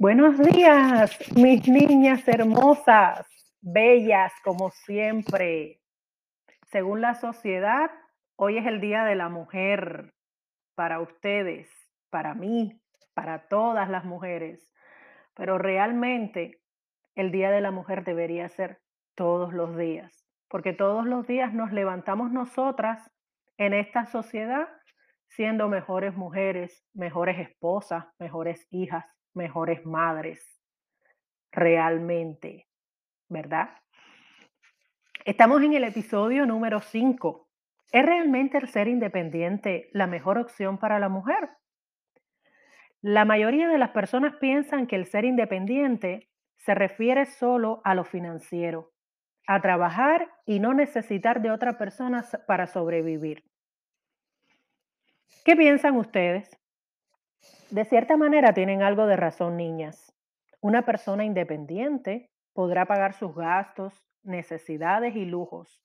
Buenos 0.00 0.38
días, 0.38 1.14
mis 1.36 1.68
niñas 1.68 2.26
hermosas, 2.26 3.26
bellas 3.60 4.32
como 4.42 4.70
siempre. 4.70 5.82
Según 6.72 7.02
la 7.02 7.16
sociedad, 7.16 7.90
hoy 8.36 8.56
es 8.56 8.66
el 8.66 8.80
Día 8.80 9.04
de 9.04 9.14
la 9.14 9.28
Mujer 9.28 10.14
para 10.74 11.00
ustedes, 11.00 11.68
para 12.08 12.32
mí, 12.32 12.80
para 13.12 13.46
todas 13.48 13.90
las 13.90 14.06
mujeres. 14.06 14.72
Pero 15.34 15.58
realmente 15.58 16.62
el 17.14 17.30
Día 17.30 17.50
de 17.50 17.60
la 17.60 17.70
Mujer 17.70 18.02
debería 18.02 18.48
ser 18.48 18.80
todos 19.14 19.52
los 19.52 19.76
días, 19.76 20.26
porque 20.48 20.72
todos 20.72 21.04
los 21.04 21.26
días 21.26 21.52
nos 21.52 21.72
levantamos 21.72 22.32
nosotras 22.32 23.12
en 23.58 23.74
esta 23.74 24.06
sociedad 24.06 24.66
siendo 25.28 25.68
mejores 25.68 26.16
mujeres, 26.16 26.86
mejores 26.94 27.38
esposas, 27.38 28.06
mejores 28.18 28.66
hijas, 28.70 29.04
mejores 29.34 29.84
madres, 29.86 30.60
realmente, 31.52 32.68
¿verdad? 33.28 33.70
Estamos 35.24 35.62
en 35.62 35.74
el 35.74 35.84
episodio 35.84 36.46
número 36.46 36.80
5. 36.80 37.48
¿Es 37.92 38.06
realmente 38.06 38.58
el 38.58 38.68
ser 38.68 38.88
independiente 38.88 39.90
la 39.92 40.06
mejor 40.06 40.38
opción 40.38 40.78
para 40.78 40.98
la 40.98 41.08
mujer? 41.08 41.50
La 43.02 43.24
mayoría 43.24 43.68
de 43.68 43.78
las 43.78 43.90
personas 43.90 44.36
piensan 44.36 44.86
que 44.86 44.96
el 44.96 45.06
ser 45.06 45.24
independiente 45.24 46.28
se 46.56 46.74
refiere 46.74 47.24
solo 47.26 47.80
a 47.84 47.94
lo 47.94 48.04
financiero, 48.04 48.92
a 49.46 49.60
trabajar 49.60 50.30
y 50.44 50.60
no 50.60 50.74
necesitar 50.74 51.40
de 51.40 51.50
otra 51.50 51.78
persona 51.78 52.24
para 52.46 52.66
sobrevivir. 52.66 53.44
¿Qué 55.44 55.56
piensan 55.56 55.96
ustedes? 55.96 56.59
De 57.70 57.84
cierta 57.84 58.16
manera 58.16 58.52
tienen 58.52 58.82
algo 58.82 59.06
de 59.06 59.16
razón, 59.16 59.56
niñas. 59.56 60.12
Una 60.60 60.82
persona 60.82 61.24
independiente 61.24 62.30
podrá 62.52 62.84
pagar 62.84 63.14
sus 63.14 63.34
gastos, 63.34 64.04
necesidades 64.22 65.16
y 65.16 65.24
lujos, 65.24 65.80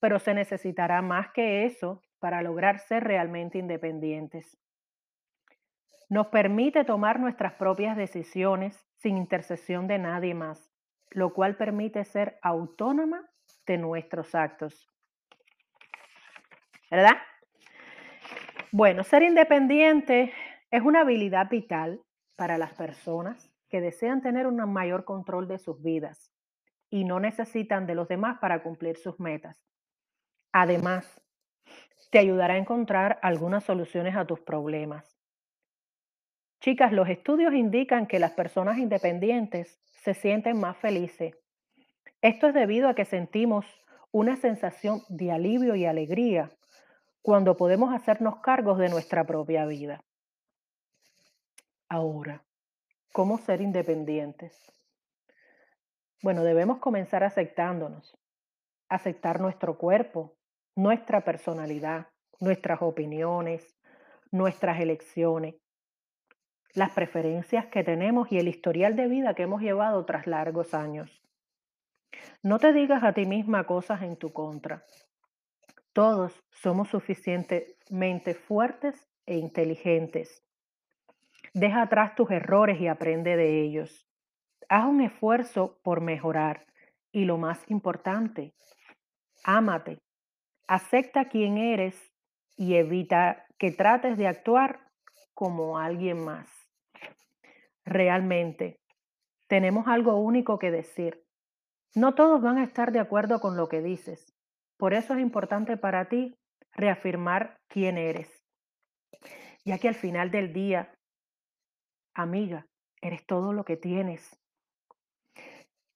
pero 0.00 0.18
se 0.18 0.32
necesitará 0.32 1.02
más 1.02 1.30
que 1.32 1.66
eso 1.66 2.02
para 2.18 2.40
lograr 2.42 2.78
ser 2.78 3.04
realmente 3.04 3.58
independientes. 3.58 4.58
Nos 6.08 6.28
permite 6.28 6.84
tomar 6.84 7.20
nuestras 7.20 7.52
propias 7.54 7.96
decisiones 7.96 8.86
sin 8.96 9.16
intercesión 9.18 9.86
de 9.86 9.98
nadie 9.98 10.34
más, 10.34 10.72
lo 11.10 11.34
cual 11.34 11.56
permite 11.56 12.04
ser 12.04 12.38
autónoma 12.42 13.28
de 13.66 13.76
nuestros 13.76 14.34
actos. 14.34 14.88
¿Verdad? 16.90 17.18
Bueno, 18.72 19.04
ser 19.04 19.22
independiente 19.22 20.32
es 20.70 20.82
una 20.82 21.00
habilidad 21.00 21.48
vital 21.48 22.02
para 22.36 22.58
las 22.58 22.74
personas 22.74 23.50
que 23.68 23.80
desean 23.80 24.22
tener 24.22 24.46
un 24.46 24.56
mayor 24.72 25.04
control 25.04 25.48
de 25.48 25.58
sus 25.58 25.82
vidas 25.82 26.32
y 26.90 27.04
no 27.04 27.20
necesitan 27.20 27.86
de 27.86 27.94
los 27.94 28.08
demás 28.08 28.38
para 28.38 28.62
cumplir 28.62 28.96
sus 28.96 29.18
metas. 29.20 29.56
Además, 30.52 31.20
te 32.10 32.18
ayudará 32.18 32.54
a 32.54 32.58
encontrar 32.58 33.18
algunas 33.22 33.64
soluciones 33.64 34.16
a 34.16 34.26
tus 34.26 34.40
problemas. 34.40 35.18
Chicas, 36.60 36.92
los 36.92 37.08
estudios 37.08 37.54
indican 37.54 38.06
que 38.06 38.18
las 38.18 38.32
personas 38.32 38.78
independientes 38.78 39.80
se 39.84 40.14
sienten 40.14 40.58
más 40.58 40.76
felices. 40.78 41.34
Esto 42.20 42.48
es 42.48 42.54
debido 42.54 42.88
a 42.88 42.94
que 42.94 43.04
sentimos 43.04 43.66
una 44.10 44.36
sensación 44.36 45.02
de 45.08 45.30
alivio 45.30 45.76
y 45.76 45.84
alegría 45.84 46.50
cuando 47.22 47.56
podemos 47.56 47.94
hacernos 47.94 48.40
cargos 48.40 48.78
de 48.78 48.88
nuestra 48.88 49.24
propia 49.24 49.66
vida. 49.66 50.02
Ahora, 51.90 52.44
¿cómo 53.14 53.38
ser 53.38 53.62
independientes? 53.62 54.54
Bueno, 56.22 56.44
debemos 56.44 56.80
comenzar 56.80 57.24
aceptándonos, 57.24 58.14
aceptar 58.90 59.40
nuestro 59.40 59.78
cuerpo, 59.78 60.36
nuestra 60.76 61.24
personalidad, 61.24 62.08
nuestras 62.40 62.82
opiniones, 62.82 63.74
nuestras 64.30 64.80
elecciones, 64.80 65.54
las 66.74 66.90
preferencias 66.90 67.68
que 67.68 67.82
tenemos 67.84 68.30
y 68.30 68.36
el 68.36 68.48
historial 68.48 68.94
de 68.94 69.08
vida 69.08 69.32
que 69.32 69.44
hemos 69.44 69.62
llevado 69.62 70.04
tras 70.04 70.26
largos 70.26 70.74
años. 70.74 71.22
No 72.42 72.58
te 72.58 72.74
digas 72.74 73.02
a 73.02 73.14
ti 73.14 73.24
misma 73.24 73.64
cosas 73.64 74.02
en 74.02 74.18
tu 74.18 74.30
contra. 74.30 74.84
Todos 75.94 76.44
somos 76.50 76.90
suficientemente 76.90 78.34
fuertes 78.34 79.08
e 79.24 79.38
inteligentes 79.38 80.44
Deja 81.58 81.82
atrás 81.82 82.14
tus 82.14 82.30
errores 82.30 82.80
y 82.80 82.86
aprende 82.86 83.36
de 83.36 83.62
ellos. 83.62 84.06
Haz 84.68 84.86
un 84.86 85.00
esfuerzo 85.00 85.80
por 85.82 86.00
mejorar. 86.00 86.66
Y 87.10 87.24
lo 87.24 87.36
más 87.36 87.68
importante, 87.68 88.54
ámate. 89.42 89.98
Acepta 90.68 91.24
quién 91.24 91.58
eres 91.58 92.14
y 92.56 92.76
evita 92.76 93.44
que 93.58 93.72
trates 93.72 94.16
de 94.16 94.28
actuar 94.28 94.88
como 95.34 95.78
alguien 95.78 96.24
más. 96.24 96.48
Realmente, 97.84 98.78
tenemos 99.48 99.88
algo 99.88 100.14
único 100.14 100.60
que 100.60 100.70
decir. 100.70 101.24
No 101.92 102.14
todos 102.14 102.40
van 102.40 102.58
a 102.58 102.64
estar 102.64 102.92
de 102.92 103.00
acuerdo 103.00 103.40
con 103.40 103.56
lo 103.56 103.68
que 103.68 103.82
dices. 103.82 104.32
Por 104.76 104.94
eso 104.94 105.14
es 105.14 105.20
importante 105.20 105.76
para 105.76 106.08
ti 106.08 106.38
reafirmar 106.70 107.58
quién 107.66 107.98
eres, 107.98 108.44
ya 109.64 109.78
que 109.78 109.88
al 109.88 109.96
final 109.96 110.30
del 110.30 110.52
día 110.52 110.92
Amiga, 112.18 112.66
eres 113.00 113.24
todo 113.26 113.52
lo 113.52 113.64
que 113.64 113.76
tienes. 113.76 114.36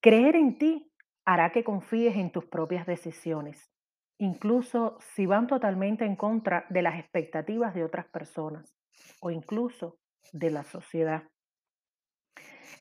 Creer 0.00 0.34
en 0.34 0.56
ti 0.56 0.90
hará 1.26 1.52
que 1.52 1.62
confíes 1.62 2.16
en 2.16 2.32
tus 2.32 2.46
propias 2.46 2.86
decisiones, 2.86 3.70
incluso 4.16 4.96
si 4.98 5.26
van 5.26 5.46
totalmente 5.46 6.06
en 6.06 6.16
contra 6.16 6.64
de 6.70 6.80
las 6.80 6.98
expectativas 6.98 7.74
de 7.74 7.84
otras 7.84 8.06
personas 8.06 8.74
o 9.20 9.30
incluso 9.30 9.98
de 10.32 10.50
la 10.50 10.64
sociedad. 10.64 11.24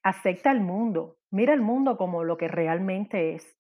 Acepta 0.02 0.50
el 0.50 0.62
mundo, 0.62 1.18
mira 1.30 1.54
el 1.54 1.62
mundo 1.62 1.98
como 1.98 2.24
lo 2.24 2.38
que 2.38 2.48
realmente 2.48 3.36
es. 3.36 3.60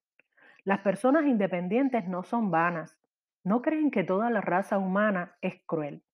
Las 0.63 0.79
personas 0.83 1.25
independientes 1.25 2.07
no 2.07 2.23
son 2.23 2.49
vanas, 2.49 2.97
no 3.43 3.61
creen 3.61 3.91
que 3.91 4.05
toda 4.05 4.29
la 4.29 4.39
raza 4.39 4.77
humana 4.77 5.35
es 5.41 5.61
cruel. 5.65 6.04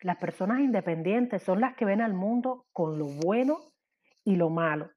Las 0.00 0.16
personas 0.16 0.60
independientes 0.60 1.42
son 1.42 1.60
las 1.60 1.74
que 1.74 1.84
ven 1.84 2.00
al 2.00 2.14
mundo 2.14 2.66
con 2.72 2.98
lo 2.98 3.06
bueno 3.06 3.58
y 4.24 4.36
lo 4.36 4.48
malo 4.48 4.90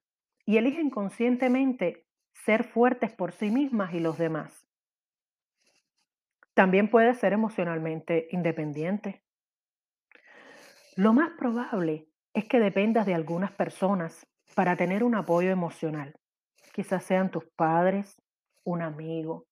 y 0.46 0.56
eligen 0.56 0.90
conscientemente 0.90 2.06
ser 2.32 2.64
fuertes 2.64 3.12
por 3.12 3.32
sí 3.32 3.50
mismas 3.50 3.94
y 3.94 4.00
los 4.00 4.18
demás. 4.18 4.66
También 6.54 6.88
puede 6.90 7.14
ser 7.14 7.32
emocionalmente 7.32 8.28
independiente. 8.30 9.22
Lo 10.96 11.12
más 11.12 11.30
probable 11.36 12.08
es 12.32 12.44
que 12.46 12.60
dependas 12.60 13.06
de 13.06 13.14
algunas 13.14 13.52
personas 13.52 14.26
para 14.54 14.76
tener 14.76 15.02
un 15.02 15.14
apoyo 15.14 15.50
emocional. 15.50 16.14
Quizás 16.72 17.04
sean 17.04 17.30
tus 17.30 17.44
padres, 17.56 18.20
un 18.62 18.82
amigo, 18.82 19.46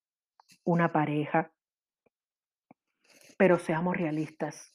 una 0.65 0.93
pareja. 0.93 1.53
Pero 3.37 3.59
seamos 3.59 3.97
realistas. 3.97 4.73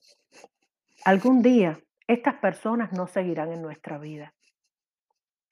Algún 1.08 1.42
día 1.42 1.80
estas 2.06 2.36
personas 2.36 2.92
no 2.92 3.08
seguirán 3.08 3.54
en 3.54 3.62
nuestra 3.62 3.98
vida. 3.98 4.34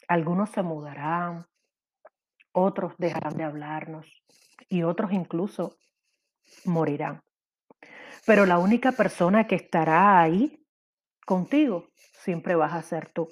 Algunos 0.05 0.49
se 0.49 0.61
mudarán, 0.63 1.45
otros 2.51 2.93
dejarán 2.97 3.38
de 3.38 3.45
hablarnos 3.45 4.06
y 4.68 4.83
otros 4.83 5.13
incluso 5.13 5.77
morirán. 6.65 7.21
Pero 8.25 8.45
la 8.45 8.59
única 8.59 8.91
persona 8.91 9.47
que 9.47 9.56
estará 9.56 10.19
ahí 10.19 10.62
contigo 11.25 11.88
siempre 11.95 12.56
vas 12.56 12.74
a 12.74 12.81
ser 12.81 13.09
tú. 13.12 13.30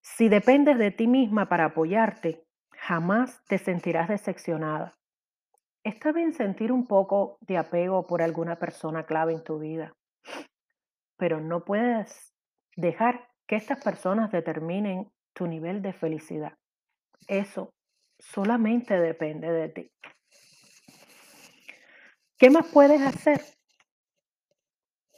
Si 0.00 0.30
dependes 0.30 0.78
de 0.78 0.92
ti 0.92 1.06
misma 1.06 1.46
para 1.46 1.66
apoyarte, 1.66 2.42
jamás 2.70 3.44
te 3.44 3.58
sentirás 3.58 4.08
decepcionada. 4.08 4.94
Está 5.82 6.10
bien 6.10 6.32
sentir 6.32 6.72
un 6.72 6.86
poco 6.86 7.36
de 7.42 7.58
apego 7.58 8.06
por 8.06 8.22
alguna 8.22 8.56
persona 8.58 9.04
clave 9.04 9.34
en 9.34 9.44
tu 9.44 9.58
vida 9.58 9.94
pero 11.16 11.40
no 11.40 11.64
puedes 11.64 12.34
dejar 12.76 13.28
que 13.46 13.56
estas 13.56 13.82
personas 13.82 14.32
determinen 14.32 15.10
tu 15.32 15.46
nivel 15.46 15.82
de 15.82 15.92
felicidad. 15.92 16.56
Eso 17.26 17.74
solamente 18.18 18.98
depende 18.98 19.50
de 19.50 19.68
ti. 19.68 19.90
¿Qué 22.38 22.50
más 22.50 22.66
puedes 22.72 23.00
hacer? 23.00 23.40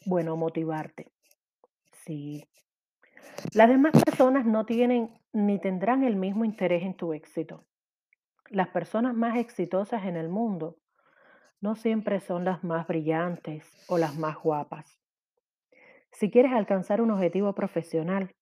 Bueno, 0.05 0.37
motivarte. 0.37 1.13
Sí. 1.93 2.49
Las 3.53 3.69
demás 3.69 3.93
personas 4.05 4.47
no 4.47 4.65
tienen 4.65 5.11
ni 5.33 5.59
tendrán 5.59 6.05
el 6.05 6.17
mismo 6.17 6.45
interés 6.45 6.83
en 6.83 6.95
tu 6.95 7.13
éxito. 7.13 7.67
Las 8.51 8.69
personas 8.69 9.15
más 9.15 9.37
exitosas 9.37 10.05
en 10.05 10.17
el 10.17 10.29
mundo 10.29 10.77
no 11.61 11.75
siempre 11.75 12.21
son 12.21 12.45
las 12.45 12.63
más 12.63 12.87
brillantes 12.87 13.67
o 13.89 13.99
las 13.99 14.17
más 14.17 14.37
guapas. 14.37 15.01
Si 16.19 16.31
quieres 16.31 16.53
alcanzar 16.53 17.03
un 17.03 17.11
objetivo 17.11 17.53
profesional, 17.53 18.35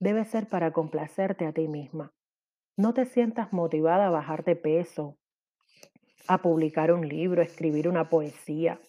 debe 0.00 0.24
ser 0.24 0.48
para 0.48 0.72
complacerte 0.72 1.44
a 1.44 1.52
ti 1.52 1.68
misma. 1.68 2.10
No 2.78 2.94
te 2.94 3.04
sientas 3.04 3.52
motivada 3.52 4.06
a 4.06 4.10
bajar 4.10 4.44
de 4.44 4.56
peso, 4.56 5.18
a 6.26 6.38
publicar 6.38 6.90
un 6.90 7.06
libro, 7.06 7.42
a 7.42 7.44
escribir 7.44 7.86
una 7.86 8.08
poesía, 8.08 8.80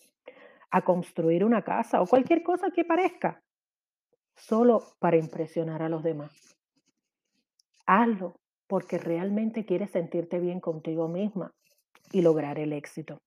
a 0.71 0.83
construir 0.83 1.43
una 1.43 1.63
casa 1.63 2.01
o 2.01 2.07
cualquier 2.07 2.43
cosa 2.43 2.71
que 2.71 2.85
parezca, 2.85 3.43
solo 4.37 4.81
para 4.99 5.17
impresionar 5.17 5.81
a 5.81 5.89
los 5.89 6.01
demás. 6.01 6.55
Hazlo 7.85 8.37
porque 8.67 8.97
realmente 8.97 9.65
quieres 9.65 9.91
sentirte 9.91 10.39
bien 10.39 10.61
contigo 10.61 11.09
misma 11.09 11.51
y 12.13 12.21
lograr 12.21 12.57
el 12.57 12.71
éxito. 12.71 13.17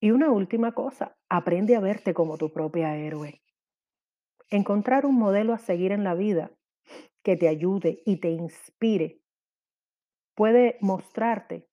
Y 0.00 0.12
una 0.12 0.30
última 0.30 0.72
cosa, 0.72 1.16
aprende 1.28 1.74
a 1.74 1.80
verte 1.80 2.14
como 2.14 2.38
tu 2.38 2.52
propia 2.52 2.96
héroe. 2.96 3.42
Encontrar 4.50 5.04
un 5.04 5.16
modelo 5.16 5.52
a 5.52 5.58
seguir 5.58 5.92
en 5.92 6.04
la 6.04 6.14
vida 6.14 6.50
que 7.22 7.36
te 7.36 7.48
ayude 7.48 8.02
y 8.06 8.20
te 8.20 8.30
inspire 8.30 9.20
puede 10.34 10.78
mostrarte 10.80 11.66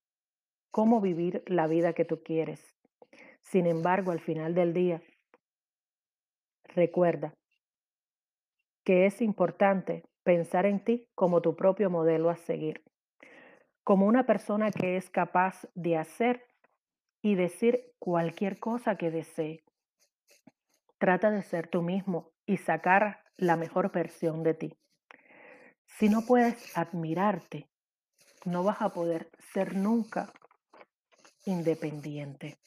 cómo 0.72 1.00
vivir 1.00 1.44
la 1.46 1.68
vida 1.68 1.92
que 1.92 2.04
tú 2.04 2.22
quieres. 2.22 2.74
Sin 3.40 3.66
embargo, 3.66 4.10
al 4.10 4.20
final 4.20 4.54
del 4.54 4.74
día, 4.74 5.00
recuerda 6.74 7.32
que 8.84 9.06
es 9.06 9.22
importante 9.22 10.02
pensar 10.24 10.66
en 10.66 10.84
ti 10.84 11.08
como 11.14 11.40
tu 11.40 11.54
propio 11.54 11.90
modelo 11.90 12.28
a 12.28 12.36
seguir, 12.36 12.82
como 13.84 14.06
una 14.06 14.26
persona 14.26 14.72
que 14.72 14.96
es 14.96 15.10
capaz 15.10 15.68
de 15.74 15.96
hacer 15.96 16.44
y 17.22 17.34
decir 17.34 17.92
cualquier 17.98 18.58
cosa 18.58 18.96
que 18.96 19.10
desee. 19.10 19.64
Trata 20.98 21.30
de 21.30 21.42
ser 21.42 21.68
tú 21.68 21.82
mismo 21.82 22.32
y 22.46 22.56
sacar 22.56 23.22
la 23.36 23.56
mejor 23.56 23.92
versión 23.92 24.42
de 24.42 24.54
ti. 24.54 24.74
Si 25.98 26.08
no 26.08 26.22
puedes 26.22 26.76
admirarte, 26.76 27.68
no 28.44 28.62
vas 28.62 28.80
a 28.80 28.90
poder 28.90 29.30
ser 29.52 29.74
nunca 29.74 30.32
independiente. 31.44 32.58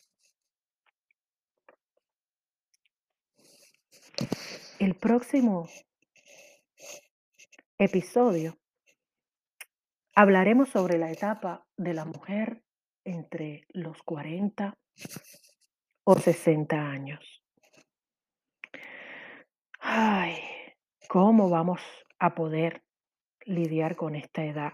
El 4.80 4.96
próximo 4.96 5.68
episodio 7.78 8.57
hablaremos 10.16 10.69
sobre 10.69 10.98
la 10.98 11.12
etapa 11.12 11.66
de 11.78 11.94
la 11.94 12.06
mujer 12.06 12.63
entre 13.10 13.66
los 13.70 14.02
40 14.04 14.78
o 16.04 16.16
60 16.16 16.76
años. 16.76 17.44
Ay, 19.80 20.38
¿cómo 21.08 21.50
vamos 21.50 21.82
a 22.20 22.36
poder 22.36 22.84
lidiar 23.46 23.96
con 23.96 24.16
esta 24.16 24.44
edad? 24.44 24.74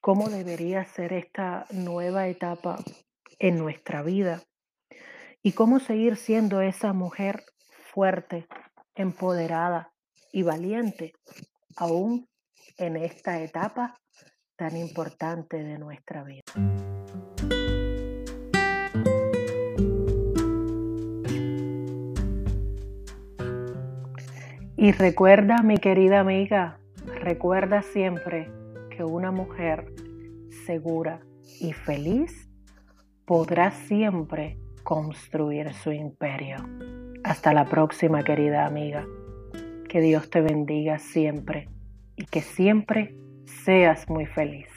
¿Cómo 0.00 0.28
debería 0.28 0.84
ser 0.84 1.12
esta 1.12 1.66
nueva 1.70 2.28
etapa 2.28 2.78
en 3.38 3.58
nuestra 3.58 4.02
vida? 4.02 4.42
¿Y 5.42 5.52
cómo 5.52 5.80
seguir 5.80 6.16
siendo 6.16 6.62
esa 6.62 6.92
mujer 6.92 7.44
fuerte, 7.92 8.46
empoderada 8.94 9.92
y 10.32 10.42
valiente 10.42 11.12
aún 11.76 12.28
en 12.78 12.96
esta 12.96 13.42
etapa 13.42 14.00
tan 14.56 14.76
importante 14.76 15.62
de 15.62 15.78
nuestra 15.78 16.22
vida. 16.22 16.42
Y 24.80 24.92
recuerda, 24.92 25.62
mi 25.62 25.76
querida 25.76 26.20
amiga, 26.20 26.78
recuerda 27.20 27.82
siempre 27.82 28.50
que 28.88 29.04
una 29.04 29.30
mujer 29.30 29.92
segura 30.64 31.20
y 31.60 31.74
feliz 31.74 32.48
podrá 33.26 33.72
siempre 33.72 34.56
construir 34.82 35.74
su 35.74 35.92
imperio. 35.92 36.56
Hasta 37.24 37.52
la 37.52 37.66
próxima, 37.66 38.22
querida 38.22 38.64
amiga. 38.64 39.04
Que 39.86 40.00
Dios 40.00 40.30
te 40.30 40.40
bendiga 40.40 40.98
siempre 40.98 41.68
y 42.16 42.24
que 42.24 42.40
siempre 42.40 43.14
seas 43.44 44.08
muy 44.08 44.24
feliz. 44.24 44.70